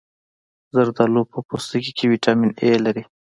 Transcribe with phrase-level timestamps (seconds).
[0.75, 3.03] زردالو په پوستکي کې ویټامین A لري.